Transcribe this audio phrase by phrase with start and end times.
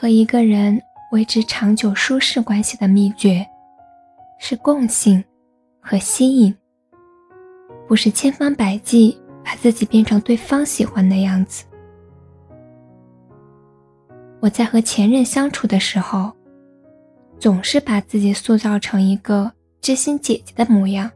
[0.00, 3.44] 和一个人维持长久舒适关系的秘诀，
[4.38, 5.24] 是共性
[5.80, 6.54] 和吸引，
[7.88, 11.64] 不是千方百计把自己变成对方喜欢的样子。
[14.38, 16.30] 我在和前任相处的时候，
[17.40, 21.10] 总是把自己塑造成一个知心姐姐的模样，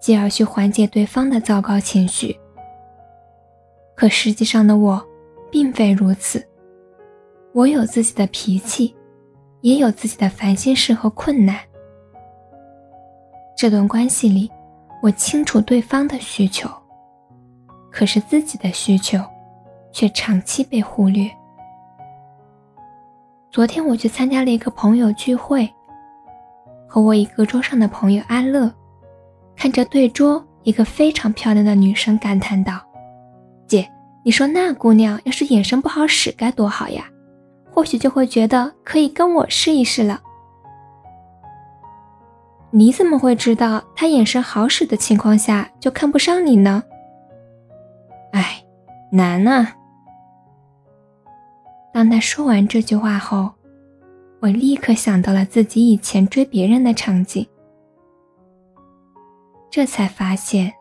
[0.00, 2.36] 继而去缓解对方的糟糕情绪。
[3.94, 5.06] 可实际上的我，
[5.52, 6.44] 并非如此。
[7.52, 8.94] 我有自己的脾气，
[9.60, 11.56] 也有自己的烦心事和困难。
[13.56, 14.50] 这段关系里，
[15.02, 16.70] 我清楚对方的需求，
[17.90, 19.18] 可是自己的需求，
[19.92, 21.28] 却长期被忽略。
[23.50, 25.68] 昨天我去参加了一个朋友聚会，
[26.86, 28.72] 和我一个桌上的朋友安乐，
[29.56, 32.80] 看着对桌一个非常漂亮的女生，感叹道
[33.66, 33.90] ：“姐，
[34.24, 37.04] 你说那姑娘要是眼神不好使该多好呀，
[37.72, 40.20] 或许就会觉得可以跟我试一试了。”
[42.72, 46.84] 你怎么会知道他眼神好使的情况下就看不上你呢？
[48.32, 48.64] 哎，
[49.10, 49.74] 难啊。
[51.92, 53.50] 当他说完这句话后，
[54.38, 57.44] 我立刻想到了自己以前追别人的场景，
[59.68, 60.72] 这才发现，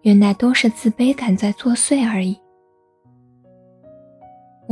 [0.00, 2.40] 原来都是自卑感在作祟而已。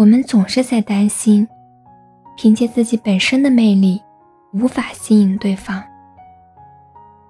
[0.00, 1.46] 我们总是在担心，
[2.34, 4.00] 凭借自己本身的魅力
[4.54, 5.84] 无法吸引对方，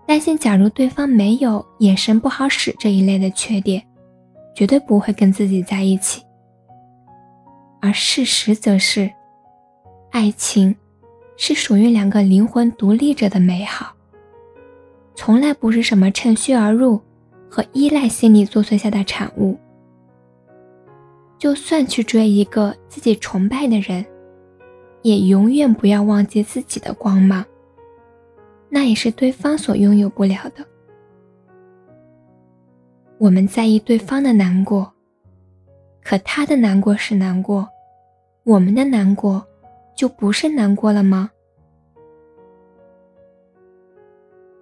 [0.07, 3.83] 担心假如对方没有眼神不好使这一类的缺点，
[4.55, 6.23] 绝对不会跟自己在一起。
[7.81, 9.11] 而事实则是，
[10.13, 10.77] 爱情
[11.37, 13.95] 是属于两个灵魂独立者的美好，
[15.17, 17.01] 从来不是什么趁虚而入
[17.51, 19.59] 和依赖心理作祟下的产物。
[21.41, 24.05] 就算去追一个自己崇拜的人，
[25.01, 27.43] 也永远不要忘记自己的光芒，
[28.69, 30.63] 那也是对方所拥有不了的。
[33.17, 34.93] 我们在意对方的难过。
[36.03, 37.69] 可他的难过是难过，
[38.45, 39.47] 我们的难过
[39.95, 41.31] 就不是难过了吗？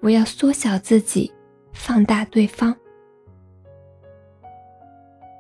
[0.01, 1.33] 不要缩小自己，
[1.73, 2.77] 放大对方。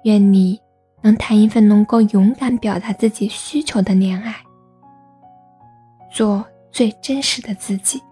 [0.04, 0.60] 愿你
[1.00, 4.34] 能谈一份能够勇敢表达自己需求的恋爱，
[6.12, 8.03] 做最真实的自己。